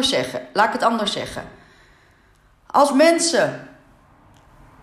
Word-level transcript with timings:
zeggen. 0.00 0.48
Laat 0.52 0.66
ik 0.66 0.72
het 0.72 0.82
anders 0.82 1.12
zeggen. 1.12 1.48
Als 2.66 2.92
mensen 2.92 3.68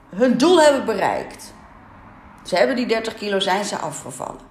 hun 0.10 0.38
doel 0.38 0.62
hebben 0.62 0.86
bereikt, 0.86 1.54
ze 2.44 2.56
hebben 2.56 2.76
die 2.76 2.88
30 2.88 3.14
kilo, 3.14 3.40
zijn 3.40 3.66
ze 3.66 3.78
afgevallen. 3.78 4.48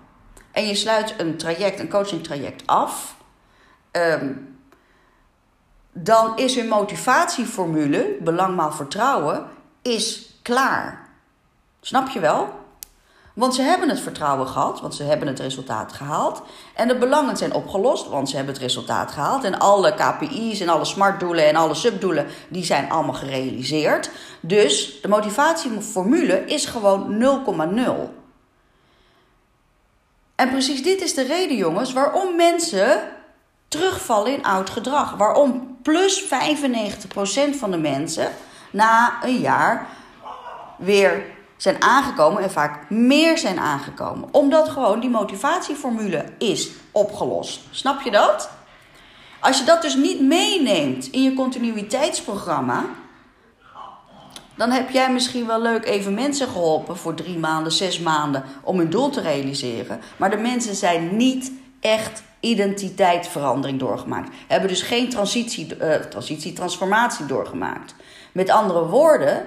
En 0.52 0.66
je 0.66 0.74
sluit 0.74 1.14
een 1.18 1.36
traject, 1.36 1.80
een 1.80 1.88
coaching 1.88 2.24
traject 2.24 2.66
af, 2.66 3.16
ehm, 3.90 4.32
dan 5.92 6.36
is 6.36 6.54
hun 6.54 6.68
motivatieformule, 6.68 8.16
belang 8.20 8.74
vertrouwen, 8.74 9.48
is 9.82 10.38
klaar. 10.42 11.08
Snap 11.80 12.08
je 12.08 12.20
wel? 12.20 12.57
Want 13.38 13.54
ze 13.54 13.62
hebben 13.62 13.88
het 13.88 14.00
vertrouwen 14.00 14.46
gehad, 14.46 14.80
want 14.80 14.94
ze 14.94 15.02
hebben 15.02 15.28
het 15.28 15.40
resultaat 15.40 15.92
gehaald. 15.92 16.42
En 16.74 16.88
de 16.88 16.96
belangen 16.96 17.36
zijn 17.36 17.52
opgelost, 17.52 18.08
want 18.08 18.28
ze 18.28 18.36
hebben 18.36 18.54
het 18.54 18.62
resultaat 18.62 19.10
gehaald. 19.10 19.44
En 19.44 19.58
alle 19.58 19.94
KPI's 19.94 20.60
en 20.60 20.68
alle 20.68 20.84
smartdoelen 20.84 21.48
en 21.48 21.56
alle 21.56 21.74
subdoelen, 21.74 22.26
die 22.48 22.64
zijn 22.64 22.90
allemaal 22.90 23.14
gerealiseerd. 23.14 24.10
Dus 24.40 25.00
de 25.02 25.08
motivatieformule 25.08 26.44
is 26.44 26.66
gewoon 26.66 27.22
0,0. 27.46 27.92
En 30.34 30.50
precies 30.50 30.82
dit 30.82 31.00
is 31.00 31.14
de 31.14 31.24
reden, 31.24 31.56
jongens, 31.56 31.92
waarom 31.92 32.36
mensen 32.36 33.00
terugvallen 33.68 34.32
in 34.32 34.44
oud 34.44 34.70
gedrag. 34.70 35.16
Waarom 35.16 35.76
plus 35.82 36.24
95% 36.24 36.26
van 37.58 37.70
de 37.70 37.78
mensen 37.78 38.28
na 38.70 39.12
een 39.22 39.38
jaar 39.38 39.86
weer 40.76 41.36
zijn 41.58 41.82
aangekomen 41.82 42.42
en 42.42 42.50
vaak 42.50 42.90
meer 42.90 43.38
zijn 43.38 43.58
aangekomen. 43.58 44.28
Omdat 44.30 44.68
gewoon 44.68 45.00
die 45.00 45.10
motivatieformule 45.10 46.24
is 46.38 46.70
opgelost. 46.92 47.60
Snap 47.70 48.00
je 48.00 48.10
dat? 48.10 48.50
Als 49.40 49.58
je 49.58 49.64
dat 49.64 49.82
dus 49.82 49.94
niet 49.94 50.20
meeneemt 50.20 51.10
in 51.10 51.22
je 51.22 51.34
continuïteitsprogramma, 51.34 52.84
dan 54.56 54.70
heb 54.70 54.90
jij 54.90 55.12
misschien 55.12 55.46
wel 55.46 55.60
leuk 55.60 55.84
even 55.84 56.14
mensen 56.14 56.48
geholpen 56.48 56.96
voor 56.96 57.14
drie 57.14 57.38
maanden, 57.38 57.72
zes 57.72 57.98
maanden 57.98 58.44
om 58.62 58.78
hun 58.78 58.90
doel 58.90 59.10
te 59.10 59.20
realiseren. 59.20 60.00
Maar 60.16 60.30
de 60.30 60.36
mensen 60.36 60.74
zijn 60.74 61.16
niet 61.16 61.52
echt 61.80 62.22
identiteitsverandering 62.40 63.78
doorgemaakt. 63.78 64.30
Hebben 64.46 64.68
dus 64.68 64.82
geen 64.82 65.08
transitie, 65.08 65.76
uh, 65.80 65.94
transitie, 65.94 66.52
transformatie 66.52 67.26
doorgemaakt. 67.26 67.94
Met 68.32 68.50
andere 68.50 68.86
woorden, 68.86 69.46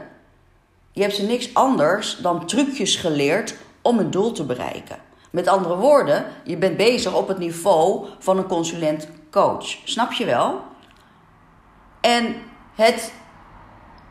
je 0.91 1.01
hebt 1.01 1.15
ze 1.15 1.23
niks 1.23 1.53
anders 1.53 2.17
dan 2.17 2.45
trucjes 2.45 2.95
geleerd 2.95 3.55
om 3.81 3.99
een 3.99 4.11
doel 4.11 4.31
te 4.31 4.45
bereiken. 4.45 4.97
Met 5.29 5.47
andere 5.47 5.75
woorden, 5.75 6.25
je 6.43 6.57
bent 6.57 6.77
bezig 6.77 7.15
op 7.15 7.27
het 7.27 7.37
niveau 7.37 8.07
van 8.19 8.37
een 8.37 8.47
consulent-coach. 8.47 9.77
Snap 9.83 10.11
je 10.11 10.25
wel? 10.25 10.61
En 12.01 12.35
het 12.75 13.13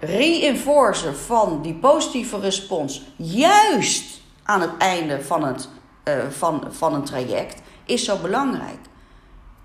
reinforcen 0.01 1.17
van 1.17 1.62
die 1.62 1.75
positieve 1.75 2.41
respons, 2.41 3.03
juist 3.17 4.20
aan 4.42 4.61
het 4.61 4.77
einde 4.78 5.23
van, 5.23 5.45
het, 5.45 5.69
uh, 6.05 6.14
van, 6.31 6.64
van 6.70 6.95
een 6.95 7.05
traject, 7.05 7.62
is 7.84 8.05
zo 8.05 8.17
belangrijk. 8.17 8.78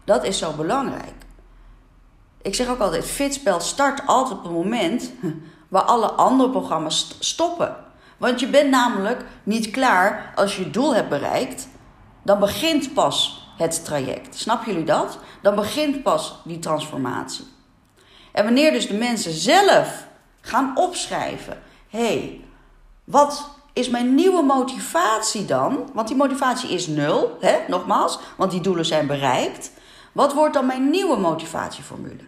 Dat 0.03 0.23
is 0.23 0.37
zo 0.37 0.51
belangrijk. 0.51 1.13
Ik 2.41 2.55
zeg 2.55 2.67
ook 2.69 2.79
altijd: 2.79 3.05
fitspel 3.05 3.59
start 3.59 4.01
altijd 4.05 4.37
op 4.37 4.43
het 4.43 4.53
moment 4.53 5.11
waar 5.75 5.83
alle 5.83 6.11
andere 6.11 6.49
programma's 6.49 7.15
stoppen. 7.19 7.75
Want 8.17 8.39
je 8.39 8.47
bent 8.47 8.69
namelijk 8.69 9.25
niet 9.43 9.71
klaar 9.71 10.33
als 10.35 10.55
je 10.55 10.63
het 10.63 10.73
doel 10.73 10.95
hebt 10.95 11.09
bereikt. 11.09 11.67
Dan 12.23 12.39
begint 12.39 12.93
pas 12.93 13.47
het 13.57 13.85
traject. 13.85 14.37
Snap 14.37 14.65
jullie 14.65 14.83
dat? 14.83 15.17
Dan 15.41 15.55
begint 15.55 16.03
pas 16.03 16.41
die 16.43 16.59
transformatie. 16.59 17.45
En 18.31 18.43
wanneer 18.43 18.71
dus 18.71 18.87
de 18.87 18.93
mensen 18.93 19.31
zelf 19.31 20.07
gaan 20.41 20.77
opschrijven: 20.77 21.61
hé, 21.89 22.05
hey, 22.07 22.41
wat 23.03 23.49
is 23.73 23.89
mijn 23.89 24.15
nieuwe 24.15 24.43
motivatie 24.43 25.45
dan? 25.45 25.89
Want 25.93 26.07
die 26.07 26.17
motivatie 26.17 26.69
is 26.69 26.87
nul, 26.87 27.37
hè? 27.39 27.57
nogmaals, 27.67 28.19
want 28.37 28.51
die 28.51 28.61
doelen 28.61 28.85
zijn 28.85 29.07
bereikt. 29.07 29.71
Wat 30.11 30.33
wordt 30.33 30.53
dan 30.53 30.65
mijn 30.65 30.89
nieuwe 30.89 31.17
motivatieformule? 31.17 32.23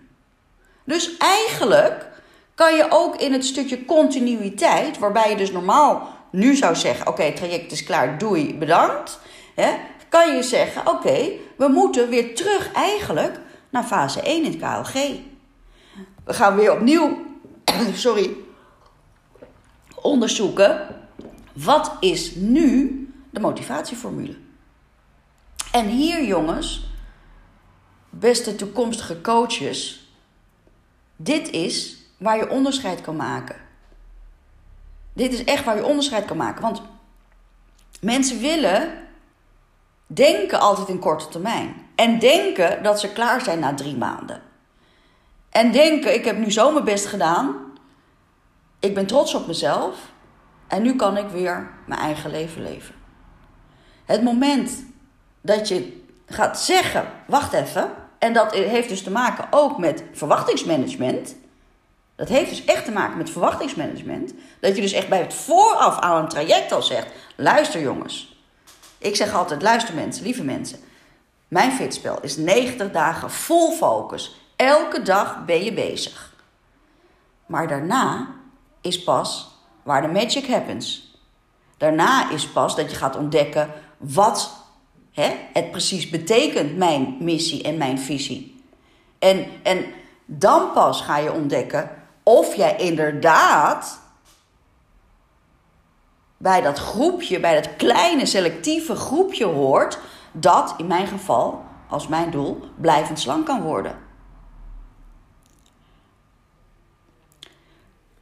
Dus 0.83 1.17
eigenlijk 1.17 2.15
kan 2.57 2.75
je 2.75 2.87
ook 2.89 3.15
in 3.15 3.33
het 3.33 3.45
stukje 3.45 3.85
continuïteit, 3.85 4.99
waarbij 4.99 5.29
je 5.29 5.35
dus 5.35 5.51
normaal 5.51 6.07
nu 6.31 6.55
zou 6.55 6.75
zeggen: 6.75 7.07
Oké, 7.07 7.33
traject 7.33 7.71
is 7.71 7.83
klaar, 7.83 8.17
doei, 8.17 8.57
bedankt. 8.57 9.19
Hè, 9.55 9.77
kan 10.09 10.35
je 10.35 10.43
zeggen: 10.43 10.87
Oké, 10.87 11.31
we 11.57 11.67
moeten 11.67 12.09
weer 12.09 12.35
terug 12.35 12.71
eigenlijk 12.71 13.39
naar 13.69 13.83
fase 13.83 14.21
1 14.21 14.43
in 14.43 14.51
het 14.51 14.59
KLG. 14.59 14.93
We 16.23 16.33
gaan 16.33 16.55
weer 16.55 16.71
opnieuw, 16.71 17.25
sorry, 17.93 18.35
onderzoeken. 19.95 20.87
Wat 21.53 21.91
is 21.99 22.35
nu 22.35 23.01
de 23.29 23.39
motivatieformule? 23.39 24.35
En 25.71 25.85
hier, 25.85 26.25
jongens, 26.25 26.89
beste 28.09 28.55
toekomstige 28.55 29.21
coaches, 29.21 30.09
dit 31.15 31.49
is 31.49 31.96
waar 32.17 32.37
je 32.37 32.49
onderscheid 32.49 33.01
kan 33.01 33.15
maken. 33.15 33.55
Dit 35.13 35.33
is 35.33 35.43
echt 35.43 35.63
waar 35.63 35.75
je 35.75 35.85
onderscheid 35.85 36.25
kan 36.25 36.37
maken. 36.37 36.61
Want 36.61 36.81
mensen 37.99 38.39
willen 38.39 38.91
denken 40.07 40.59
altijd 40.59 40.87
in 40.87 40.99
korte 40.99 41.27
termijn. 41.27 41.85
En 41.95 42.19
denken 42.19 42.83
dat 42.83 42.99
ze 42.99 43.13
klaar 43.13 43.41
zijn 43.41 43.59
na 43.59 43.73
drie 43.73 43.97
maanden. 43.97 44.41
En 45.49 45.71
denken, 45.71 46.13
ik 46.13 46.25
heb 46.25 46.37
nu 46.37 46.51
zo 46.51 46.71
mijn 46.71 46.85
best 46.85 47.05
gedaan. 47.05 47.55
Ik 48.79 48.93
ben 48.93 49.05
trots 49.05 49.33
op 49.33 49.47
mezelf. 49.47 49.95
En 50.67 50.81
nu 50.81 50.95
kan 50.95 51.17
ik 51.17 51.27
weer 51.27 51.69
mijn 51.85 51.99
eigen 51.99 52.31
leven 52.31 52.63
leven. 52.63 52.95
Het 54.05 54.23
moment 54.23 54.85
dat 55.41 55.67
je 55.67 56.05
gaat 56.25 56.59
zeggen, 56.59 57.11
wacht 57.27 57.53
even. 57.53 57.91
En 58.19 58.33
dat 58.33 58.53
heeft 58.53 58.89
dus 58.89 59.03
te 59.03 59.11
maken 59.11 59.47
ook 59.49 59.77
met 59.77 60.03
verwachtingsmanagement. 60.13 61.35
Dat 62.17 62.27
heeft 62.27 62.49
dus 62.49 62.65
echt 62.65 62.85
te 62.85 62.91
maken 62.91 63.17
met 63.17 63.29
verwachtingsmanagement. 63.29 64.33
Dat 64.59 64.75
je 64.75 64.81
dus 64.81 64.91
echt 64.91 65.09
bij 65.09 65.19
het 65.19 65.33
vooraf 65.33 65.99
aan 65.99 66.21
een 66.21 66.29
traject 66.29 66.71
al 66.71 66.81
zegt: 66.81 67.07
luister 67.35 67.81
jongens. 67.81 68.41
Ik 68.97 69.15
zeg 69.15 69.33
altijd: 69.33 69.61
luister 69.61 69.95
mensen, 69.95 70.23
lieve 70.23 70.43
mensen. 70.43 70.79
Mijn 71.47 71.71
fitspel 71.71 72.21
is 72.21 72.37
90 72.37 72.91
dagen 72.91 73.31
vol 73.31 73.71
focus. 73.71 74.39
Elke 74.55 75.01
dag 75.01 75.45
ben 75.45 75.63
je 75.63 75.73
bezig. 75.73 76.33
Maar 77.45 77.67
daarna 77.67 78.27
is 78.81 79.03
pas 79.03 79.55
waar 79.83 80.01
de 80.01 80.07
magic 80.07 80.47
happens. 80.47 81.15
Daarna 81.77 82.31
is 82.31 82.47
pas 82.47 82.75
dat 82.75 82.91
je 82.91 82.97
gaat 82.97 83.15
ontdekken 83.15 83.71
wat 83.97 84.65
hè, 85.11 85.35
het 85.53 85.71
precies 85.71 86.09
betekent, 86.09 86.77
mijn 86.77 87.17
missie 87.19 87.63
en 87.63 87.77
mijn 87.77 87.99
visie. 87.99 88.63
En, 89.19 89.45
en 89.63 89.85
dan 90.25 90.71
pas 90.71 91.01
ga 91.01 91.17
je 91.17 91.33
ontdekken 91.33 91.96
of 92.27 92.55
jij 92.55 92.75
inderdaad 92.77 93.99
bij 96.37 96.61
dat 96.61 96.79
groepje, 96.79 97.39
bij 97.39 97.61
dat 97.61 97.75
kleine 97.75 98.25
selectieve 98.25 98.95
groepje 98.95 99.45
hoort, 99.45 99.99
dat 100.31 100.73
in 100.77 100.87
mijn 100.87 101.07
geval, 101.07 101.63
als 101.89 102.07
mijn 102.07 102.31
doel, 102.31 102.59
blijvend 102.75 103.19
slank 103.19 103.45
kan 103.45 103.61
worden. 103.61 103.97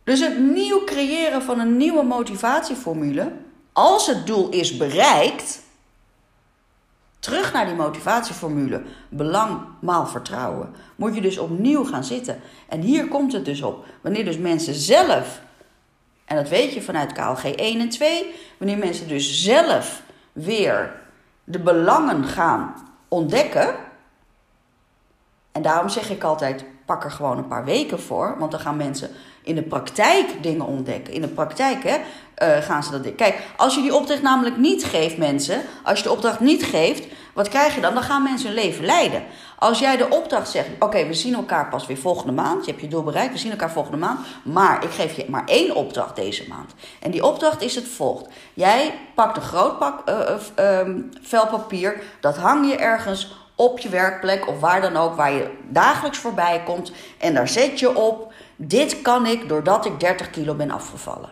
Dus 0.03 0.19
het 0.19 0.39
nieuw 0.39 0.83
creëren 0.83 1.41
van 1.41 1.59
een 1.59 1.77
nieuwe 1.77 2.03
motivatieformule, 2.03 3.31
als 3.73 4.07
het 4.07 4.27
doel 4.27 4.49
is 4.49 4.77
bereikt, 4.77 5.61
Terug 7.25 7.53
naar 7.53 7.65
die 7.65 7.75
motivatieformule. 7.75 8.81
Belang 9.09 9.61
maal 9.81 10.07
vertrouwen. 10.07 10.75
Moet 10.95 11.15
je 11.15 11.21
dus 11.21 11.37
opnieuw 11.37 11.83
gaan 11.83 12.03
zitten. 12.03 12.41
En 12.69 12.81
hier 12.81 13.07
komt 13.07 13.33
het 13.33 13.45
dus 13.45 13.61
op. 13.61 13.85
Wanneer 14.01 14.25
dus 14.25 14.37
mensen 14.37 14.73
zelf, 14.73 15.41
en 16.25 16.35
dat 16.35 16.49
weet 16.49 16.73
je 16.73 16.81
vanuit 16.81 17.11
KLG 17.11 17.43
1 17.43 17.79
en 17.79 17.89
2, 17.89 18.33
wanneer 18.57 18.77
mensen 18.77 19.07
dus 19.07 19.43
zelf 19.43 20.01
weer 20.33 21.01
de 21.43 21.59
belangen 21.59 22.23
gaan 22.23 22.75
ontdekken. 23.07 23.75
En 25.51 25.61
daarom 25.61 25.89
zeg 25.89 26.09
ik 26.09 26.23
altijd: 26.23 26.65
pak 26.85 27.03
er 27.03 27.11
gewoon 27.11 27.37
een 27.37 27.47
paar 27.47 27.65
weken 27.65 27.99
voor. 27.99 28.35
Want 28.39 28.51
dan 28.51 28.59
gaan 28.59 28.77
mensen 28.77 29.09
in 29.43 29.55
de 29.55 29.61
praktijk 29.61 30.25
dingen 30.41 30.65
ontdekken. 30.65 31.13
In 31.13 31.21
de 31.21 31.27
praktijk 31.27 31.83
hè, 31.83 31.97
uh, 31.97 32.63
gaan 32.63 32.83
ze 32.83 33.01
dat. 33.01 33.15
Kijk, 33.15 33.41
als 33.57 33.75
je 33.75 33.81
die 33.81 33.95
opdracht 33.95 34.21
namelijk 34.21 34.57
niet 34.57 34.85
geeft, 34.85 35.17
mensen. 35.17 35.61
Als 35.83 35.97
je 35.97 36.03
de 36.03 36.11
opdracht 36.11 36.39
niet 36.39 36.63
geeft, 36.63 37.07
wat 37.33 37.49
krijg 37.49 37.75
je 37.75 37.81
dan? 37.81 37.93
Dan 37.93 38.03
gaan 38.03 38.23
mensen 38.23 38.47
hun 38.47 38.55
leven 38.55 38.85
leiden. 38.85 39.23
Als 39.59 39.79
jij 39.79 39.97
de 39.97 40.09
opdracht 40.09 40.49
zegt: 40.49 40.67
Oké, 40.79 41.05
we 41.05 41.13
zien 41.13 41.33
elkaar 41.33 41.69
pas 41.69 41.87
weer 41.87 41.97
volgende 41.97 42.31
maand. 42.31 42.65
Je 42.65 42.71
hebt 42.71 42.83
je 42.83 42.89
doel 42.89 43.03
bereikt, 43.03 43.33
we 43.33 43.39
zien 43.39 43.51
elkaar 43.51 43.71
volgende 43.71 43.97
maand. 43.97 44.19
Maar 44.43 44.83
ik 44.83 44.89
geef 44.89 45.15
je 45.15 45.25
maar 45.29 45.45
één 45.45 45.75
opdracht 45.75 46.15
deze 46.15 46.47
maand. 46.47 46.73
En 46.99 47.11
die 47.11 47.25
opdracht 47.25 47.61
is 47.61 47.75
het 47.75 47.87
volgt: 47.87 48.29
Jij 48.53 48.93
pakt 49.15 49.37
een 49.37 49.43
groot 49.43 49.79
pak 49.79 50.09
uh, 50.09 50.19
uh, 50.59 50.79
um, 50.79 51.09
vel 51.21 51.47
papier. 51.47 52.01
Dat 52.19 52.37
hang 52.37 52.69
je 52.69 52.75
ergens 52.75 53.44
op 53.55 53.79
je 53.79 53.89
werkplek 53.89 54.47
of 54.47 54.59
waar 54.59 54.81
dan 54.81 54.97
ook, 54.97 55.15
waar 55.15 55.33
je 55.33 55.57
dagelijks 55.69 56.17
voorbij 56.17 56.61
komt. 56.65 56.91
En 57.17 57.33
daar 57.33 57.47
zet 57.47 57.79
je 57.79 57.95
op: 57.95 58.33
dit 58.55 59.01
kan 59.01 59.25
ik 59.25 59.49
doordat 59.49 59.85
ik 59.85 59.99
30 59.99 60.29
kilo 60.29 60.53
ben 60.53 60.71
afgevallen. 60.71 61.29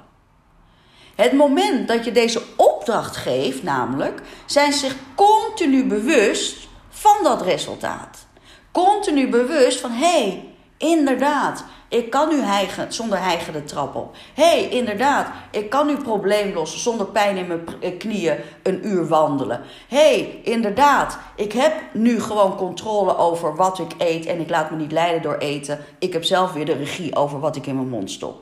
Het 1.15 1.33
moment 1.33 1.87
dat 1.87 2.05
je 2.05 2.11
deze 2.11 2.41
opdracht 2.55 3.15
geeft, 3.15 3.63
namelijk, 3.63 4.21
zijn 4.45 4.73
zich 4.73 4.95
continu 5.15 5.85
bewust 5.85 6.67
van 6.89 7.17
dat 7.23 7.41
resultaat. 7.41 8.25
Continu 8.71 9.29
bewust 9.29 9.79
van 9.79 9.91
hé, 9.91 10.21
hey, 10.21 10.53
inderdaad, 10.77 11.65
ik 11.93 12.09
kan 12.09 12.29
nu 12.29 12.41
hijgen 12.41 12.93
zonder 12.93 13.19
hijgen 13.19 13.53
de 13.53 13.63
trap 13.63 13.95
op. 13.95 14.15
Hé, 14.33 14.43
hey, 14.43 14.69
inderdaad, 14.69 15.27
ik 15.51 15.69
kan 15.69 15.87
nu 15.87 15.97
probleemloos 15.97 16.83
zonder 16.83 17.05
pijn 17.05 17.37
in 17.37 17.47
mijn 17.47 17.65
eh, 17.81 17.97
knieën 17.97 18.35
een 18.63 18.87
uur 18.87 19.07
wandelen. 19.07 19.61
Hé, 19.87 19.97
hey, 19.97 20.39
inderdaad, 20.43 21.17
ik 21.35 21.51
heb 21.51 21.73
nu 21.91 22.21
gewoon 22.21 22.55
controle 22.55 23.17
over 23.17 23.55
wat 23.55 23.79
ik 23.79 23.91
eet 23.97 24.25
en 24.25 24.39
ik 24.39 24.49
laat 24.49 24.71
me 24.71 24.77
niet 24.77 24.91
leiden 24.91 25.21
door 25.21 25.37
eten. 25.37 25.79
Ik 25.99 26.13
heb 26.13 26.23
zelf 26.23 26.53
weer 26.53 26.65
de 26.65 26.73
regie 26.73 27.15
over 27.15 27.39
wat 27.39 27.55
ik 27.55 27.67
in 27.67 27.75
mijn 27.75 27.89
mond 27.89 28.11
stop. 28.11 28.41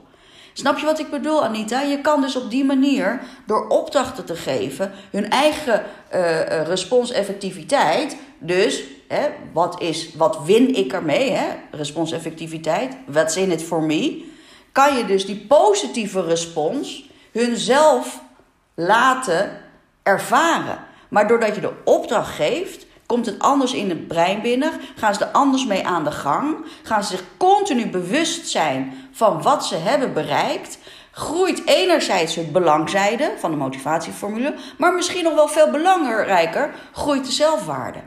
Snap 0.53 0.77
je 0.77 0.85
wat 0.85 0.99
ik 0.99 1.09
bedoel, 1.09 1.43
Anita? 1.43 1.81
Je 1.81 2.01
kan 2.01 2.21
dus 2.21 2.35
op 2.35 2.49
die 2.49 2.65
manier, 2.65 3.21
door 3.45 3.67
opdrachten 3.67 4.25
te 4.25 4.35
geven, 4.35 4.91
hun 5.11 5.29
eigen 5.29 5.83
uh, 6.13 6.61
responseffectiviteit, 6.61 8.17
dus 8.39 8.83
hè, 9.11 9.29
wat, 9.53 9.81
is, 9.81 10.13
wat 10.15 10.39
win 10.45 10.75
ik 10.75 10.93
ermee, 10.93 11.31
hè? 11.31 11.47
responseffectiviteit, 11.71 12.97
what's 13.05 13.35
in 13.35 13.51
it 13.51 13.63
for 13.63 13.83
me, 13.83 14.25
kan 14.71 14.97
je 14.97 15.05
dus 15.05 15.25
die 15.25 15.45
positieve 15.47 16.25
respons 16.25 17.09
hunzelf 17.31 18.21
laten 18.73 19.61
ervaren. 20.03 20.79
Maar 21.09 21.27
doordat 21.27 21.55
je 21.55 21.61
de 21.61 21.73
opdracht 21.83 22.35
geeft, 22.35 22.85
Komt 23.11 23.25
het 23.25 23.39
anders 23.39 23.73
in 23.73 23.89
het 23.89 24.07
brein 24.07 24.41
binnen? 24.41 24.71
Gaan 24.95 25.13
ze 25.13 25.25
er 25.25 25.31
anders 25.31 25.65
mee 25.65 25.87
aan 25.87 26.03
de 26.03 26.11
gang? 26.11 26.65
Gaan 26.83 27.03
ze 27.03 27.15
zich 27.15 27.23
continu 27.37 27.89
bewust 27.89 28.47
zijn 28.47 28.93
van 29.11 29.41
wat 29.41 29.65
ze 29.65 29.75
hebben 29.75 30.13
bereikt? 30.13 30.77
Groeit 31.11 31.61
enerzijds 31.65 32.35
het 32.35 32.51
belangzijde 32.51 33.33
van 33.37 33.51
de 33.51 33.57
motivatieformule, 33.57 34.53
maar 34.77 34.93
misschien 34.93 35.23
nog 35.23 35.33
wel 35.33 35.47
veel 35.47 35.71
belangrijker, 35.71 36.73
groeit 36.91 37.25
de 37.25 37.31
zelfwaarde. 37.31 37.99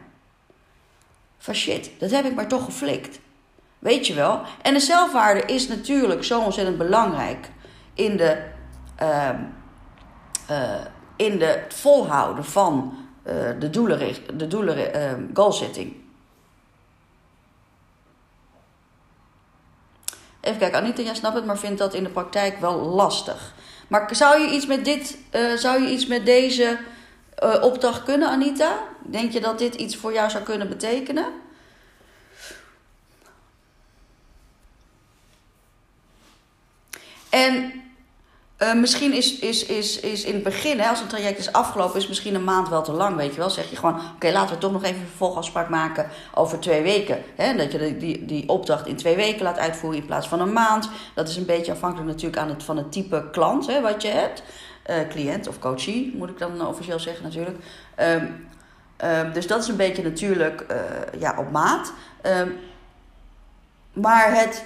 Van 1.45 1.55
shit, 1.55 1.91
dat 1.99 2.11
heb 2.11 2.25
ik 2.25 2.35
maar 2.35 2.49
toch 2.49 2.65
geflikt. 2.65 3.19
Weet 3.79 4.07
je 4.07 4.15
wel? 4.15 4.41
En 4.63 4.75
de 4.75 4.81
zelfwaarde 4.81 5.43
is 5.47 5.69
natuurlijk 5.69 6.25
zo 6.25 6.41
ontzettend 6.41 6.79
belangrijk 6.79 7.51
in 7.95 8.17
de, 8.17 8.43
uh, 9.03 9.31
uh, 10.51 10.81
in 11.17 11.39
de 11.39 11.45
het 11.45 11.75
volhouden 11.75 12.45
van 12.45 12.97
uh, 13.27 13.33
de 13.59 13.71
doelen, 13.71 14.15
de 14.37 14.47
doelen 14.47 14.97
uh, 14.97 15.13
goalsetting. 15.35 15.97
Even 20.41 20.59
kijken, 20.59 20.79
Anita, 20.79 21.03
jij 21.03 21.15
snapt 21.15 21.37
het, 21.37 21.45
maar 21.45 21.59
vindt 21.59 21.79
dat 21.79 21.95
in 21.95 22.05
de 22.05 22.11
praktijk 22.11 22.61
wel 22.61 22.79
lastig. 22.79 23.55
Maar 23.89 24.09
zou 24.15 24.41
je 24.41 24.51
iets 24.51 24.67
met 24.67 24.85
dit, 24.85 25.19
uh, 25.33 25.57
zou 25.57 25.83
je 25.83 25.91
iets 25.91 26.07
met 26.07 26.27
deze 26.27 26.79
opdracht 27.63 28.03
kunnen, 28.03 28.29
Anita? 28.29 28.79
Denk 29.03 29.33
je 29.33 29.41
dat 29.41 29.59
dit 29.59 29.75
iets 29.75 29.97
voor 29.97 30.13
jou 30.13 30.31
zou 30.31 30.45
kunnen 30.45 30.69
betekenen? 30.69 31.27
En 37.31 37.83
uh, 38.59 38.75
misschien 38.75 39.13
is, 39.13 39.39
is, 39.39 39.67
is, 39.67 40.01
is 40.01 40.25
in 40.25 40.35
het 40.35 40.43
begin, 40.43 40.81
hè, 40.81 40.89
als 40.89 41.01
een 41.01 41.07
traject 41.07 41.39
is 41.39 41.53
afgelopen, 41.53 42.01
is 42.01 42.09
misschien 42.09 42.35
een 42.35 42.45
maand 42.45 42.69
wel 42.69 42.83
te 42.83 42.93
lang, 42.93 43.17
weet 43.17 43.33
je 43.33 43.39
wel. 43.39 43.51
Zeg 43.51 43.71
je 43.71 43.77
gewoon, 43.77 44.01
oké, 44.15 44.31
laten 44.31 44.55
we 44.55 44.61
toch 44.61 44.73
nog 44.73 44.83
even 44.83 45.01
een 45.01 45.07
vervolgafspraak 45.07 45.69
maken 45.69 46.09
over 46.35 46.61
twee 46.61 46.83
weken. 46.83 47.23
Hè? 47.37 47.57
Dat 47.57 47.73
je 47.73 47.97
die, 47.97 48.25
die 48.25 48.49
opdracht 48.49 48.87
in 48.87 48.97
twee 48.97 49.17
weken 49.17 49.43
laat 49.43 49.59
uitvoeren 49.59 50.01
in 50.01 50.07
plaats 50.07 50.29
van 50.29 50.41
een 50.41 50.53
maand. 50.53 50.89
Dat 51.15 51.29
is 51.29 51.37
een 51.37 51.47
beetje 51.47 51.73
afhankelijk 51.73 52.09
natuurlijk 52.09 52.43
aan 52.43 52.49
het, 52.49 52.63
van 52.63 52.77
het 52.77 52.93
type 52.93 53.29
klant 53.31 53.67
hè, 53.67 53.81
wat 53.81 54.03
je 54.03 54.09
hebt. 54.09 54.43
Uh, 54.91 55.09
cliënt 55.09 55.49
of 55.49 55.59
coachie, 55.59 56.15
moet 56.17 56.29
ik 56.29 56.39
dan 56.39 56.67
officieel 56.67 56.99
zeggen 56.99 57.25
natuurlijk. 57.25 57.57
Um, 58.01 58.49
um, 59.05 59.33
dus 59.33 59.47
dat 59.47 59.63
is 59.63 59.69
een 59.69 59.77
beetje 59.77 60.03
natuurlijk 60.03 60.67
uh, 60.71 61.21
ja, 61.21 61.39
op 61.39 61.51
maat. 61.51 61.93
Um, 62.23 62.59
maar 63.93 64.35
het 64.35 64.65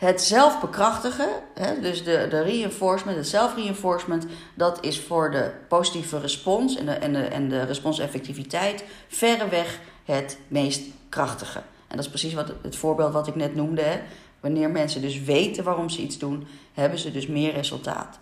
het 0.00 0.22
zelfbekrachtigen, 0.22 1.28
hè, 1.54 1.80
dus 1.80 2.04
de, 2.04 2.26
de 2.30 2.42
reinforcement, 2.42 3.16
het 3.16 3.28
zelfreinforcement, 3.28 4.26
dat 4.54 4.84
is 4.84 5.00
voor 5.00 5.30
de 5.30 5.50
positieve 5.68 6.20
respons 6.20 6.76
en 6.76 6.86
de, 6.86 6.92
en 6.92 7.12
de, 7.12 7.22
en 7.22 7.48
de 7.48 7.62
responseffectiviteit 7.62 8.84
verreweg 9.08 9.78
het 10.04 10.38
meest 10.48 10.82
krachtige. 11.08 11.58
En 11.58 11.96
dat 11.96 12.04
is 12.04 12.08
precies 12.08 12.34
wat, 12.34 12.52
het 12.62 12.76
voorbeeld 12.76 13.12
wat 13.12 13.26
ik 13.26 13.34
net 13.34 13.54
noemde. 13.54 13.82
Hè. 13.82 14.00
Wanneer 14.40 14.70
mensen 14.70 15.02
dus 15.02 15.22
weten 15.22 15.64
waarom 15.64 15.88
ze 15.88 16.02
iets 16.02 16.18
doen, 16.18 16.46
hebben 16.74 16.98
ze 16.98 17.12
dus 17.12 17.26
meer 17.26 17.52
resultaat. 17.52 18.18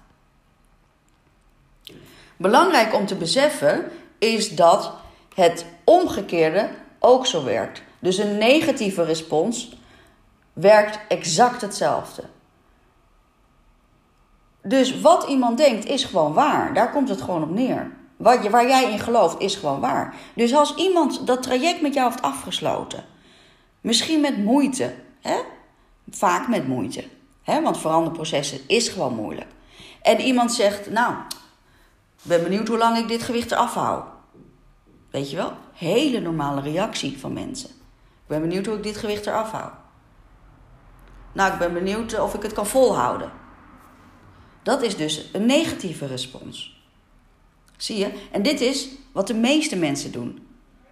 Belangrijk 2.37 2.95
om 2.95 3.07
te 3.07 3.15
beseffen 3.15 3.91
is 4.19 4.55
dat 4.57 4.93
het 5.35 5.67
omgekeerde 5.85 6.71
ook 6.99 7.27
zo 7.27 7.45
werkt. 7.45 7.83
Dus 7.99 8.19
een 8.19 8.39
negatieve 8.39 9.05
respons 9.05 9.77
werkt 10.53 10.99
exact 11.09 11.61
hetzelfde. 11.61 12.23
Dus 14.63 15.01
wat 15.01 15.29
iemand 15.29 15.59
denkt 15.59 15.85
is 15.87 16.05
gewoon 16.05 16.33
waar. 16.33 16.75
Daar 16.75 16.91
komt 16.91 17.09
het 17.09 17.23
gewoon 17.23 17.43
op 17.43 17.51
neer. 17.51 17.91
Wat 18.17 18.43
je, 18.43 18.51
waar 18.51 18.69
jij 18.69 18.93
in 18.93 18.99
gelooft 18.99 19.41
is 19.41 19.55
gewoon 19.55 19.81
waar. 19.81 20.15
Dus 20.35 20.55
als 20.55 20.75
iemand 20.75 21.27
dat 21.27 21.43
traject 21.43 21.81
met 21.81 21.95
jou 21.95 22.11
heeft 22.11 22.23
afgesloten, 22.23 23.05
misschien 23.81 24.21
met 24.21 24.45
moeite, 24.45 24.95
hè? 25.21 25.37
Vaak 26.11 26.49
met 26.49 26.67
moeite, 26.67 27.05
hè? 27.43 27.63
want 27.63 27.79
veranderprocessen 27.79 28.61
is 28.67 28.89
gewoon 28.89 29.15
moeilijk. 29.15 29.49
En 30.03 30.21
iemand 30.21 30.53
zegt, 30.53 30.91
nou, 30.91 31.15
ben 32.23 32.43
benieuwd 32.43 32.69
hoe 32.69 32.79
lang 32.79 32.99
ik 32.99 33.09
dit 33.09 33.23
gewicht 33.23 33.51
eraf 33.51 33.75
hou. 33.75 34.05
Weet 35.11 35.31
je 35.31 35.37
wel? 35.37 35.53
Hele 35.73 36.21
normale 36.21 36.61
reactie 36.61 37.19
van 37.19 37.33
mensen. 37.33 37.71
Ik 37.71 38.27
ben 38.27 38.41
benieuwd 38.41 38.67
hoe 38.67 38.77
ik 38.77 38.83
dit 38.83 38.97
gewicht 38.97 39.27
eraf 39.27 39.51
hou. 39.51 39.71
Nou, 41.33 41.53
ik 41.53 41.59
ben 41.59 41.73
benieuwd 41.73 42.21
of 42.21 42.35
ik 42.35 42.43
het 42.43 42.53
kan 42.53 42.67
volhouden. 42.67 43.31
Dat 44.63 44.83
is 44.83 44.97
dus 44.97 45.29
een 45.33 45.47
negatieve 45.47 46.07
respons. 46.07 46.83
Zie 47.77 47.97
je? 47.97 48.13
En 48.33 48.43
dit 48.43 48.61
is 48.61 48.89
wat 49.13 49.27
de 49.27 49.35
meeste 49.35 49.77
mensen 49.77 50.13
doen. 50.13 50.47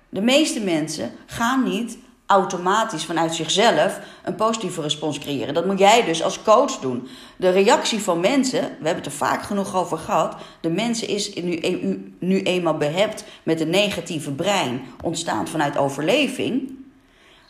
De 0.09 0.21
meeste 0.21 0.61
mensen 0.61 1.13
gaan 1.27 1.63
niet 1.63 1.99
automatisch 2.27 3.05
vanuit 3.05 3.35
zichzelf 3.35 4.01
een 4.25 4.35
positieve 4.35 4.81
respons 4.81 5.19
creëren. 5.19 5.55
Dat 5.55 5.67
moet 5.67 5.79
jij 5.79 6.05
dus 6.05 6.23
als 6.23 6.43
coach 6.43 6.79
doen. 6.79 7.09
De 7.37 7.51
reactie 7.51 8.01
van 8.01 8.21
mensen, 8.21 8.61
we 8.61 8.67
hebben 8.85 8.95
het 8.95 9.07
er 9.07 9.13
vaak 9.13 9.43
genoeg 9.43 9.77
over 9.77 9.99
gehad, 9.99 10.37
de 10.61 10.71
mensen 10.71 11.09
is 11.09 11.35
nu, 11.35 11.59
e- 11.61 11.99
nu 12.19 12.43
eenmaal 12.43 12.77
behept 12.77 13.25
met 13.43 13.61
een 13.61 13.71
negatieve 13.71 14.33
brein, 14.33 14.83
ontstaan 15.03 15.49
vanuit 15.49 15.77
overleving. 15.77 16.79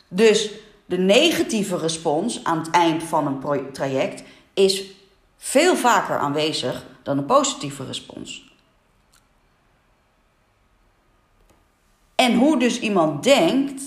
Dus 0.07 0.51
de 0.85 0.97
negatieve 0.97 1.77
respons 1.77 2.43
aan 2.43 2.57
het 2.57 2.69
eind 2.69 3.03
van 3.03 3.27
een 3.27 3.71
traject 3.71 4.23
is 4.53 4.83
veel 5.37 5.75
vaker 5.75 6.17
aanwezig 6.17 6.85
dan 7.03 7.17
een 7.17 7.25
positieve 7.25 7.85
respons. 7.85 8.45
En 12.15 12.35
hoe 12.35 12.59
dus 12.59 12.79
iemand 12.79 13.23
denkt, 13.23 13.81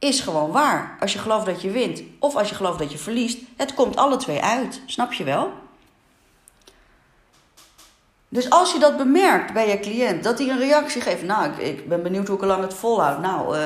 is 0.00 0.20
gewoon 0.20 0.50
waar. 0.50 0.96
Als 1.00 1.12
je 1.12 1.18
gelooft 1.18 1.46
dat 1.46 1.62
je 1.62 1.70
wint 1.70 2.02
of 2.18 2.36
als 2.36 2.48
je 2.48 2.54
gelooft 2.54 2.78
dat 2.78 2.92
je 2.92 2.98
verliest, 2.98 3.38
het 3.56 3.74
komt 3.74 3.96
alle 3.96 4.16
twee 4.16 4.42
uit. 4.42 4.80
Snap 4.86 5.12
je 5.12 5.24
wel? 5.24 5.52
Dus 8.28 8.50
als 8.50 8.72
je 8.72 8.78
dat 8.78 8.96
bemerkt 8.96 9.52
bij 9.52 9.68
je 9.68 9.80
cliënt, 9.80 10.24
dat 10.24 10.38
hij 10.38 10.48
een 10.48 10.58
reactie 10.58 11.00
geeft. 11.00 11.22
Nou, 11.22 11.50
ik, 11.50 11.58
ik 11.58 11.88
ben 11.88 12.02
benieuwd 12.02 12.26
hoe 12.26 12.36
ik 12.36 12.44
lang 12.44 12.62
het 12.62 12.74
volhoud. 12.74 13.20
Nou, 13.20 13.56
uh, 13.56 13.62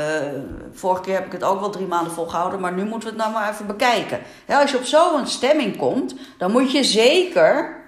vorige 0.72 1.02
keer 1.02 1.14
heb 1.14 1.26
ik 1.26 1.32
het 1.32 1.44
ook 1.44 1.60
wel 1.60 1.70
drie 1.70 1.86
maanden 1.86 2.12
volgehouden, 2.12 2.60
maar 2.60 2.72
nu 2.72 2.84
moeten 2.84 3.08
we 3.08 3.14
het 3.14 3.24
nou 3.24 3.32
maar 3.32 3.52
even 3.52 3.66
bekijken. 3.66 4.20
Als 4.48 4.70
je 4.70 4.76
op 4.76 4.84
zo'n 4.84 5.26
stemming 5.26 5.76
komt, 5.76 6.14
dan 6.38 6.52
moet 6.52 6.72
je 6.72 6.84
zeker. 6.84 7.82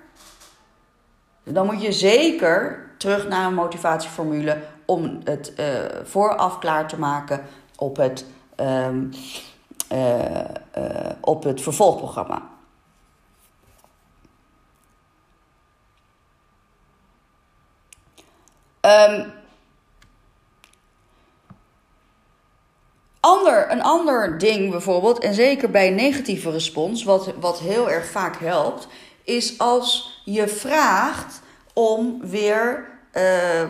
Dan 1.43 1.67
moet 1.67 1.83
je 1.83 1.93
zeker 1.93 2.87
terug 2.99 3.29
naar 3.29 3.47
een 3.47 3.55
motivatieformule 3.55 4.63
om 4.85 5.21
het 5.25 5.53
uh, 5.61 5.67
vooraf 6.05 6.59
klaar 6.59 6.89
te 6.89 6.99
maken 6.99 7.45
op 7.77 7.97
het, 7.97 8.25
uh, 8.57 10.45
op 11.21 11.43
het 11.43 11.61
vervolgprogramma. 11.61 12.55
Um, 18.81 19.33
ander, 23.21 23.71
een 23.71 23.83
ander 23.83 24.39
ding 24.39 24.71
bijvoorbeeld, 24.71 25.19
en 25.19 25.35
zeker 25.35 25.71
bij 25.71 25.91
negatieve 25.91 26.51
respons, 26.51 27.05
wat, 27.05 27.33
wat 27.41 27.59
heel 27.59 27.91
erg 27.91 28.07
vaak 28.07 28.37
helpt, 28.37 28.89
is 29.25 29.59
als 29.59 30.21
je 30.25 30.49
vraagt 30.49 31.41
om 31.73 32.21
weer 32.21 32.89
uh, 33.13 33.63
uh, 33.63 33.69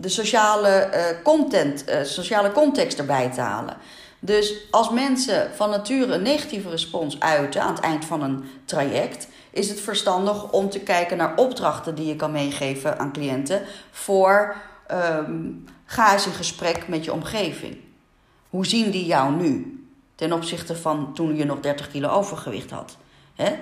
de 0.00 0.08
sociale, 0.08 0.68
eh, 0.68 1.22
content, 1.22 1.84
eh, 1.84 2.02
sociale 2.02 2.52
context 2.52 2.98
erbij 2.98 3.30
te 3.30 3.40
halen. 3.40 3.76
Dus 4.20 4.54
als 4.70 4.90
mensen 4.90 5.50
van 5.54 5.70
nature 5.70 6.14
een 6.14 6.22
negatieve 6.22 6.68
respons 6.68 7.20
uiten 7.20 7.62
aan 7.62 7.74
het 7.74 7.84
eind 7.84 8.04
van 8.04 8.22
een 8.22 8.44
traject, 8.64 9.28
is 9.50 9.68
het 9.68 9.80
verstandig 9.80 10.50
om 10.52 10.70
te 10.70 10.80
kijken 10.80 11.16
naar 11.16 11.36
opdrachten 11.36 11.94
die 11.94 12.06
je 12.06 12.16
kan 12.16 12.30
meegeven 12.30 12.98
aan 12.98 13.12
cliënten 13.12 13.62
voor 13.90 14.56
um, 14.92 15.64
ga 15.84 16.12
eens 16.12 16.26
in 16.26 16.32
gesprek 16.32 16.88
met 16.88 17.04
je 17.04 17.12
omgeving. 17.12 17.76
Hoe 18.50 18.66
zien 18.66 18.90
die 18.90 19.06
jou 19.06 19.34
nu 19.34 19.82
ten 20.14 20.32
opzichte 20.32 20.76
van 20.76 21.14
toen 21.14 21.36
je 21.36 21.44
nog 21.44 21.60
30 21.60 21.90
kilo 21.90 22.08
overgewicht 22.08 22.70
had? 22.70 22.96
Hè? 23.34 23.52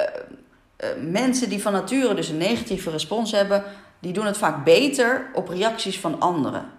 Uh, 0.00 1.10
mensen 1.10 1.48
die 1.48 1.62
van 1.62 1.72
nature 1.72 2.14
dus 2.14 2.28
een 2.28 2.36
negatieve 2.36 2.90
respons 2.90 3.32
hebben, 3.32 3.64
die 3.98 4.12
doen 4.12 4.26
het 4.26 4.38
vaak 4.38 4.64
beter 4.64 5.26
op 5.34 5.48
reacties 5.48 6.00
van 6.00 6.20
anderen. 6.20 6.70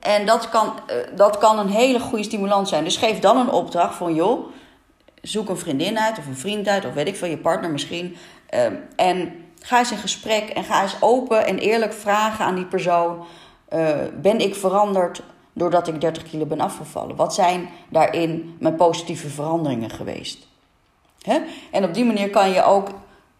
En 0.00 0.26
dat 0.26 0.48
kan, 0.48 0.66
uh, 0.66 1.16
dat 1.16 1.38
kan 1.38 1.58
een 1.58 1.68
hele 1.68 2.00
goede 2.00 2.24
stimulans 2.24 2.68
zijn. 2.68 2.84
Dus 2.84 2.96
geef 2.96 3.18
dan 3.18 3.36
een 3.36 3.50
opdracht 3.50 3.94
van 3.94 4.14
joh, 4.14 4.46
zoek 5.22 5.48
een 5.48 5.58
vriendin 5.58 5.98
uit 5.98 6.18
of 6.18 6.26
een 6.26 6.36
vriend 6.36 6.68
uit 6.68 6.84
of 6.84 6.94
weet 6.94 7.08
ik 7.08 7.16
veel, 7.16 7.28
je 7.28 7.38
partner 7.38 7.70
misschien. 7.70 8.16
Uh, 8.50 8.66
en 8.96 9.44
ga 9.60 9.78
eens 9.78 9.90
in 9.90 9.98
gesprek 9.98 10.48
en 10.48 10.64
ga 10.64 10.82
eens 10.82 10.96
open 11.00 11.46
en 11.46 11.58
eerlijk 11.58 11.92
vragen 11.92 12.44
aan 12.44 12.54
die 12.54 12.66
persoon: 12.66 13.24
ben 14.20 14.38
ik 14.38 14.54
veranderd 14.54 15.22
doordat 15.52 15.88
ik 15.88 16.00
30 16.00 16.22
kilo 16.22 16.46
ben 16.46 16.60
afgevallen? 16.60 17.16
Wat 17.16 17.34
zijn 17.34 17.68
daarin 17.88 18.56
mijn 18.60 18.76
positieve 18.76 19.28
veranderingen 19.28 19.90
geweest? 19.90 20.46
Hè? 21.22 21.38
En 21.70 21.84
op 21.84 21.94
die 21.94 22.04
manier 22.04 22.30
kan 22.30 22.50
je 22.50 22.64
ook 22.64 22.88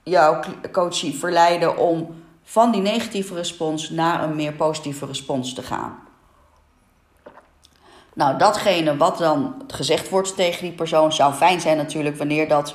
jouw 0.02 0.40
coachie 0.72 1.18
verleiden 1.18 1.78
om 1.78 2.19
van 2.50 2.70
die 2.70 2.80
negatieve 2.80 3.34
respons 3.34 3.90
naar 3.90 4.22
een 4.22 4.36
meer 4.36 4.52
positieve 4.52 5.06
respons 5.06 5.54
te 5.54 5.62
gaan. 5.62 5.98
Nou, 8.12 8.38
datgene 8.38 8.96
wat 8.96 9.18
dan 9.18 9.62
gezegd 9.66 10.08
wordt 10.08 10.36
tegen 10.36 10.62
die 10.62 10.72
persoon 10.72 11.12
zou 11.12 11.34
fijn 11.34 11.60
zijn 11.60 11.76
natuurlijk 11.76 12.16
wanneer 12.16 12.48
dat 12.48 12.74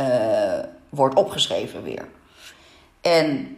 uh, 0.00 0.06
wordt 0.88 1.14
opgeschreven 1.14 1.82
weer. 1.82 2.08
En 3.00 3.56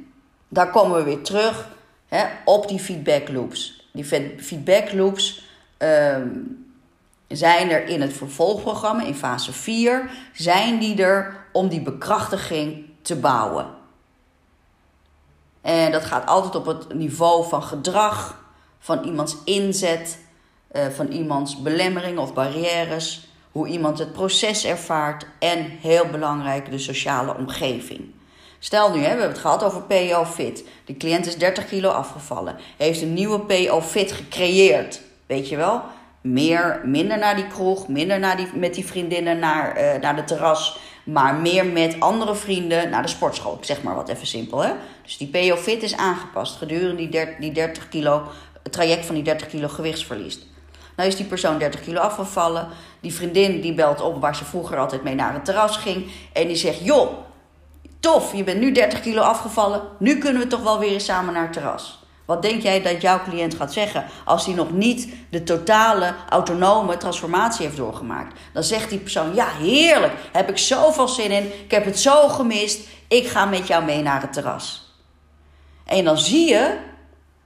daar 0.48 0.70
komen 0.70 0.96
we 0.96 1.02
weer 1.02 1.22
terug 1.22 1.68
hè, 2.08 2.24
op 2.44 2.68
die 2.68 2.80
feedback 2.80 3.28
loops. 3.28 3.88
Die 3.92 4.04
feedback 4.38 4.92
loops 4.92 5.44
um, 5.78 6.72
zijn 7.28 7.70
er 7.70 7.86
in 7.88 8.00
het 8.00 8.12
vervolgprogramma, 8.12 9.02
in 9.02 9.14
fase 9.14 9.52
4, 9.52 10.10
zijn 10.32 10.78
die 10.78 11.02
er 11.02 11.46
om 11.52 11.68
die 11.68 11.82
bekrachtiging 11.82 12.84
te 13.02 13.16
bouwen. 13.16 13.78
En 15.62 15.93
dat 15.93 16.05
gaat 16.05 16.26
altijd 16.26 16.55
op 16.55 16.67
het 16.67 16.95
niveau 16.95 17.49
van 17.49 17.62
gedrag, 17.62 18.45
van 18.79 19.05
iemands 19.05 19.37
inzet, 19.45 20.19
eh, 20.69 20.87
van 20.95 21.07
iemands 21.07 21.62
belemmeringen 21.62 22.23
of 22.23 22.35
barrières, 22.35 23.29
hoe 23.52 23.69
iemand 23.69 23.99
het 23.99 24.12
proces 24.12 24.64
ervaart 24.64 25.26
en 25.38 25.67
heel 25.81 26.07
belangrijk 26.07 26.71
de 26.71 26.79
sociale 26.79 27.37
omgeving. 27.37 28.14
Stel 28.59 28.93
nu, 28.93 29.00
we 29.00 29.07
hebben 29.07 29.29
het 29.29 29.38
gehad 29.38 29.64
over 29.64 29.83
PO 29.83 30.25
Fit. 30.25 30.64
De 30.85 30.97
cliënt 30.97 31.26
is 31.26 31.37
30 31.37 31.67
kilo 31.67 31.88
afgevallen, 31.88 32.57
heeft 32.76 33.02
een 33.02 33.14
nieuwe 33.14 33.40
PO 33.40 33.81
Fit 33.81 34.12
gecreëerd. 34.12 35.00
Weet 35.26 35.49
je 35.49 35.57
wel? 35.57 35.83
meer, 36.21 36.81
minder 36.85 37.19
naar 37.19 37.37
die 37.37 37.47
kroeg, 37.47 37.88
minder 37.88 38.19
naar 38.19 38.37
die, 38.37 38.49
met 38.55 38.75
die 38.75 38.87
vriendinnen 38.87 39.38
naar, 39.38 39.76
uh, 39.76 40.00
naar 40.00 40.17
de 40.17 40.25
terras, 40.25 40.79
maar 41.12 41.35
meer 41.35 41.67
met 41.67 41.97
andere 41.99 42.35
vrienden 42.35 42.90
naar 42.90 43.02
de 43.02 43.09
sportschool. 43.09 43.57
Ik 43.57 43.64
zeg 43.64 43.83
maar 43.83 43.95
wat 43.95 44.09
even 44.09 44.26
simpel. 44.26 44.62
Hè? 44.62 44.73
Dus 45.02 45.17
die 45.17 45.29
PO 45.29 45.57
Fit 45.57 45.83
is 45.83 45.97
aangepast 45.97 46.57
gedurende 46.57 46.97
die, 46.97 47.09
30, 47.09 47.37
die 47.37 47.52
30 47.52 47.88
kilo, 47.88 48.23
het 48.62 48.73
traject 48.73 49.07
van 49.07 49.14
die 49.14 49.25
30 49.25 49.49
kilo 49.49 49.69
gewichtsverlies. 49.69 50.38
Nou 50.97 51.09
is 51.09 51.17
die 51.17 51.26
persoon 51.26 51.59
30 51.59 51.81
kilo 51.81 52.00
afgevallen. 52.00 52.69
Die 53.00 53.14
vriendin 53.14 53.61
die 53.61 53.75
belt 53.75 54.00
op 54.00 54.21
waar 54.21 54.37
ze 54.37 54.45
vroeger 54.45 54.79
altijd 54.79 55.02
mee 55.02 55.14
naar 55.14 55.33
het 55.33 55.45
terras 55.45 55.76
ging. 55.76 56.11
En 56.33 56.47
die 56.47 56.57
zegt: 56.57 56.85
Joh, 56.85 57.11
tof, 58.00 58.35
je 58.35 58.45
bent 58.45 58.61
nu 58.61 58.73
30 58.73 59.00
kilo 59.00 59.23
afgevallen. 59.23 59.83
Nu 59.99 60.19
kunnen 60.19 60.43
we 60.43 60.49
toch 60.49 60.62
wel 60.62 60.79
weer 60.79 60.93
eens 60.93 61.05
samen 61.05 61.35
naar 61.35 61.43
het 61.43 61.52
terras. 61.52 62.00
Wat 62.30 62.42
denk 62.42 62.62
jij 62.62 62.82
dat 62.82 63.00
jouw 63.00 63.22
cliënt 63.22 63.54
gaat 63.54 63.72
zeggen 63.72 64.04
als 64.25 64.46
hij 64.46 64.54
nog 64.54 64.70
niet 64.70 65.08
de 65.30 65.42
totale 65.42 66.14
autonome 66.28 66.96
transformatie 66.96 67.64
heeft 67.64 67.76
doorgemaakt? 67.76 68.38
Dan 68.52 68.62
zegt 68.62 68.90
die 68.90 68.99
persoon: 68.99 69.34
Ja, 69.34 69.46
heerlijk, 69.49 70.12
heb 70.32 70.49
ik 70.49 70.58
zoveel 70.58 71.08
zin 71.08 71.30
in, 71.30 71.44
ik 71.64 71.70
heb 71.70 71.84
het 71.84 71.99
zo 71.99 72.28
gemist, 72.28 72.88
ik 73.08 73.26
ga 73.26 73.44
met 73.44 73.66
jou 73.66 73.84
mee 73.84 74.02
naar 74.02 74.20
het 74.20 74.32
terras. 74.32 74.94
En 75.84 76.04
dan 76.04 76.18
zie 76.18 76.49
je 76.49 76.76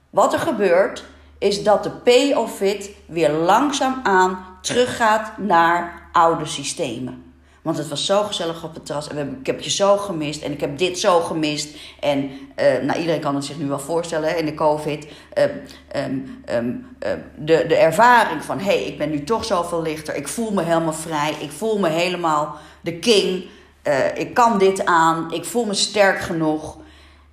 wat 0.09 0.33
er 0.33 0.39
gebeurt, 0.39 1.05
is 1.37 1.63
dat 1.63 1.83
de 1.83 1.89
P-of-fit 1.89 2.89
weer 3.05 3.31
langzaamaan 3.31 4.57
teruggaat 4.61 5.37
naar 5.37 6.09
oude 6.11 6.45
systemen. 6.45 7.24
Want 7.65 7.77
het 7.77 7.87
was 7.87 8.05
zo 8.05 8.23
gezellig 8.23 8.63
op 8.63 8.73
het 8.73 8.85
terras. 8.85 9.07
En 9.07 9.37
ik 9.39 9.45
heb 9.45 9.61
je 9.61 9.69
zo 9.69 9.97
gemist. 9.97 10.41
En 10.41 10.51
ik 10.51 10.59
heb 10.59 10.77
dit 10.77 10.99
zo 10.99 11.19
gemist. 11.19 11.75
En 11.99 12.23
uh, 12.23 12.83
nou, 12.83 12.99
iedereen 12.99 13.21
kan 13.21 13.35
het 13.35 13.45
zich 13.45 13.57
nu 13.57 13.67
wel 13.67 13.79
voorstellen 13.79 14.37
in 14.37 14.45
de 14.45 14.53
COVID. 14.53 15.07
Um, 15.37 16.41
um, 16.51 16.87
uh, 17.03 17.09
de, 17.37 17.65
de 17.67 17.75
ervaring 17.75 18.43
van: 18.43 18.59
hé, 18.59 18.63
hey, 18.63 18.83
ik 18.83 18.97
ben 18.97 19.09
nu 19.09 19.23
toch 19.23 19.45
zoveel 19.45 19.81
lichter. 19.81 20.15
Ik 20.15 20.27
voel 20.27 20.51
me 20.51 20.63
helemaal 20.63 20.93
vrij. 20.93 21.33
Ik 21.39 21.51
voel 21.51 21.79
me 21.79 21.89
helemaal 21.89 22.55
de 22.81 22.99
king. 22.99 23.45
Eh, 23.81 24.17
ik 24.17 24.33
kan 24.33 24.57
dit 24.57 24.85
aan. 24.85 25.33
Ik 25.33 25.45
voel 25.45 25.65
me 25.65 25.73
sterk 25.73 26.19
genoeg. 26.19 26.77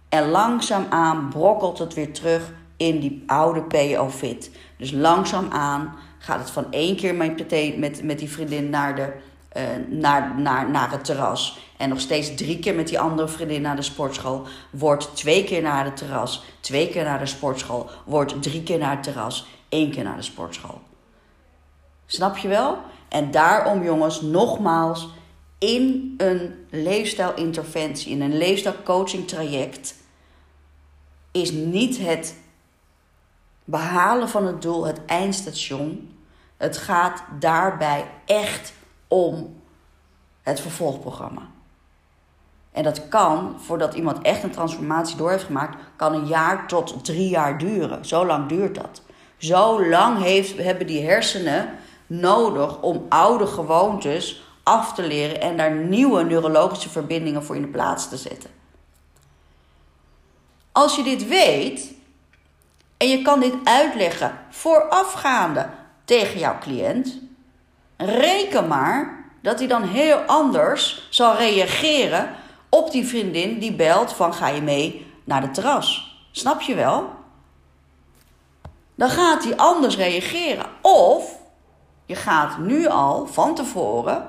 En 0.09 0.29
langzaamaan 0.29 1.29
brokkelt 1.29 1.79
het 1.79 1.95
weer 1.95 2.13
terug 2.13 2.53
in 2.77 3.01
die 3.01 3.23
oude 3.27 3.63
PO-fit. 3.63 4.51
Dus 4.77 4.91
langzaamaan 4.91 5.95
gaat 6.19 6.39
het 6.39 6.51
van 6.51 6.67
één 6.71 6.97
keer 6.97 7.15
met, 7.15 7.79
met, 7.79 8.03
met 8.03 8.19
die 8.19 8.31
vriendin 8.31 8.71
naar 8.71 8.97
de 8.97 9.13
uh, 9.57 9.63
naar, 9.89 10.41
naar, 10.41 10.71
naar 10.71 10.91
het 10.91 11.05
terras. 11.05 11.59
En 11.77 11.89
nog 11.89 12.01
steeds 12.01 12.35
drie 12.35 12.59
keer 12.59 12.75
met 12.75 12.89
die 12.89 13.01
andere 13.01 13.29
vriendin 13.29 13.63
naar 13.63 13.77
de 13.77 13.83
sportschool. 13.83 14.47
Wordt 14.71 15.17
twee 15.17 15.45
keer 15.45 15.63
naar 15.63 15.85
het 15.85 15.97
terras. 15.97 16.45
Twee 16.61 16.89
keer 16.89 17.05
naar 17.05 17.19
de 17.19 17.27
sportschool. 17.27 17.91
Wordt 18.05 18.43
drie 18.43 18.63
keer 18.63 18.79
naar 18.79 18.91
het 18.91 19.03
terras. 19.03 19.47
één 19.69 19.91
keer 19.91 20.05
naar 20.05 20.17
de 20.17 20.23
sportschool. 20.23 20.81
Snap 22.07 22.37
je 22.37 22.49
wel? 22.49 22.79
En 23.09 23.31
daarom, 23.31 23.85
jongens, 23.85 24.21
nogmaals. 24.21 25.09
In 25.59 26.15
een 26.17 26.67
leefstijlinterventie, 26.71 28.13
in 28.13 28.21
een 28.21 28.37
leefstijlcoaching 28.37 29.29
traject. 29.29 29.95
Is 31.31 31.51
niet 31.51 31.99
het 31.99 32.37
behalen 33.65 34.29
van 34.29 34.47
het 34.47 34.63
doel 34.63 34.87
het 34.87 35.05
eindstation. 35.07 36.17
Het 36.57 36.77
gaat 36.77 37.25
daarbij 37.39 38.07
echt 38.27 38.73
om 39.13 39.61
het 40.43 40.61
vervolgprogramma. 40.61 41.43
En 42.71 42.83
dat 42.83 43.09
kan, 43.09 43.57
voordat 43.61 43.95
iemand 43.95 44.23
echt 44.23 44.43
een 44.43 44.51
transformatie 44.51 45.17
door 45.17 45.31
heeft 45.31 45.45
gemaakt, 45.45 45.77
kan 45.97 46.15
een 46.15 46.27
jaar 46.27 46.69
tot 46.69 47.05
drie 47.05 47.29
jaar 47.29 47.59
duren. 47.59 48.05
Zo 48.05 48.27
lang 48.27 48.49
duurt 48.49 48.75
dat. 48.75 49.03
Zo 49.37 49.89
lang 49.89 50.23
heeft, 50.23 50.59
hebben 50.59 50.87
die 50.87 51.03
hersenen 51.03 51.69
nodig 52.07 52.81
om 52.81 53.07
oude 53.09 53.47
gewoontes 53.47 54.43
af 54.63 54.95
te 54.95 55.03
leren 55.03 55.41
en 55.41 55.57
daar 55.57 55.75
nieuwe 55.75 56.23
neurologische 56.23 56.89
verbindingen 56.89 57.45
voor 57.45 57.57
in 57.57 57.63
de 57.63 57.69
plaats 57.69 58.09
te 58.09 58.17
zetten. 58.17 58.51
Als 60.73 60.97
je 60.97 61.03
dit 61.03 61.29
weet 61.29 61.95
en 62.97 63.09
je 63.09 63.23
kan 63.23 63.41
dit 63.41 63.55
uitleggen 63.65 64.39
voorafgaande 64.51 65.69
tegen 66.05 66.39
jouw 66.39 66.59
cliënt, 66.59 67.21
Reken 68.05 68.69
maar 68.69 69.25
dat 69.43 69.59
hij 69.59 69.69
dan 69.69 69.83
heel 69.83 70.17
anders 70.17 71.07
zal 71.11 71.37
reageren 71.37 72.31
op 72.69 72.91
die 72.91 73.07
vriendin 73.07 73.59
die 73.59 73.73
belt 73.73 74.13
van 74.13 74.35
ga 74.35 74.49
je 74.49 74.63
mee 74.63 75.07
naar 75.25 75.41
de 75.41 75.51
terras. 75.51 76.17
Snap 76.31 76.61
je 76.61 76.75
wel? 76.75 77.11
Dan 78.95 79.09
gaat 79.11 79.45
hij 79.45 79.57
anders 79.57 79.97
reageren. 79.97 80.67
Of 80.81 81.39
je 82.07 82.15
gaat 82.15 82.59
nu 82.59 82.87
al 82.87 83.27
van 83.27 83.55
tevoren 83.55 84.27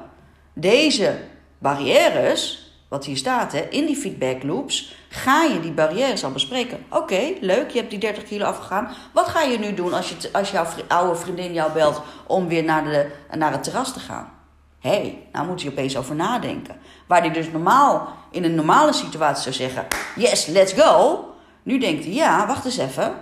deze 0.53 1.20
barrières, 1.58 2.62
wat 2.94 3.06
hier 3.06 3.18
staat 3.18 3.52
hè, 3.52 3.60
in 3.60 3.86
die 3.86 3.96
feedback 3.96 4.44
loops, 4.44 4.96
ga 5.10 5.44
je 5.44 5.60
die 5.60 5.72
barrières 5.72 6.24
al 6.24 6.32
bespreken. 6.32 6.86
Oké, 6.90 7.34
leuk, 7.42 7.70
je 7.70 7.78
hebt 7.78 7.90
die 7.90 8.00
30 8.00 8.24
kilo 8.24 8.46
afgegaan. 8.46 8.90
Wat 9.14 9.28
ga 9.28 9.42
je 9.42 9.60
nu 9.60 9.74
doen 9.74 9.94
als, 9.94 10.10
je, 10.10 10.30
als 10.32 10.52
jouw 10.52 10.66
oude 10.88 11.16
vriendin 11.16 11.54
jou 11.54 11.72
belt 11.72 12.02
om 12.28 12.48
weer 12.48 12.64
naar, 12.64 12.84
de, 12.84 13.12
naar 13.38 13.52
het 13.52 13.64
terras 13.64 13.94
te 13.94 14.00
gaan? 14.00 14.32
Hé, 14.80 14.90
hey, 14.90 15.28
nou 15.32 15.48
moet 15.48 15.62
je 15.62 15.70
opeens 15.70 15.98
over 15.98 16.16
nadenken. 16.16 16.76
Waar 17.08 17.22
hij 17.22 17.32
dus 17.32 17.52
normaal, 17.52 18.08
in 18.32 18.44
een 18.44 18.56
normale 18.56 18.94
situatie 18.94 19.44
zou 19.44 19.56
zeggen: 19.56 19.88
Yes, 20.16 20.46
let's 20.46 20.74
go. 20.74 21.26
Nu 21.64 21.80
denkt 21.80 22.04
hij: 22.04 22.14
Ja, 22.14 22.48
wacht 22.48 22.66
eens 22.66 22.78
even. 22.78 23.14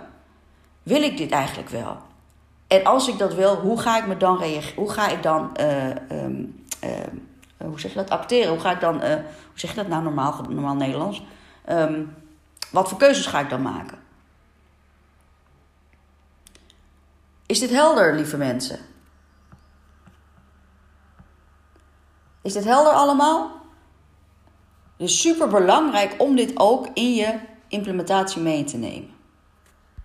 Wil 0.82 1.02
ik 1.02 1.16
dit 1.16 1.30
eigenlijk 1.30 1.68
wel? 1.68 1.96
En 2.66 2.84
als 2.84 3.08
ik 3.08 3.18
dat 3.18 3.34
wil, 3.34 3.54
hoe 3.54 3.80
ga 3.80 3.98
ik 3.98 4.06
me 4.06 4.16
dan 4.16 4.38
reageren? 4.38 4.76
Hoe 4.76 4.90
ga 4.90 5.08
ik 5.08 5.22
dan, 5.22 5.50
uh, 5.60 5.86
um, 6.24 6.64
uh, 6.84 6.90
eh, 7.62 7.68
hoe 7.68 7.80
zeg 7.80 7.90
je 7.90 7.96
dat? 7.96 8.10
Acteren. 8.10 8.50
Hoe 8.50 8.60
ga 8.60 8.70
ik 8.70 8.80
dan, 8.80 9.00
eh, 9.00 9.14
hoe 9.14 9.58
zeg 9.58 9.70
je 9.70 9.76
dat 9.76 9.88
nou 9.88 10.02
normaal, 10.02 10.42
normaal 10.48 10.74
Nederlands? 10.74 11.22
Ehm, 11.64 12.04
wat 12.70 12.88
voor 12.88 12.98
keuzes 12.98 13.26
ga 13.26 13.40
ik 13.40 13.50
dan 13.50 13.62
maken? 13.62 13.98
Is 17.46 17.58
dit 17.58 17.70
helder, 17.70 18.14
lieve 18.14 18.36
mensen? 18.36 18.78
Is 22.42 22.52
dit 22.52 22.64
helder 22.64 22.92
allemaal? 22.92 23.50
Het 24.96 25.10
is 25.10 25.20
super 25.20 25.48
belangrijk 25.48 26.14
om 26.18 26.36
dit 26.36 26.52
ook 26.54 26.88
in 26.94 27.14
je 27.14 27.38
implementatie 27.68 28.42
mee 28.42 28.64
te 28.64 28.76
nemen. 28.76 29.11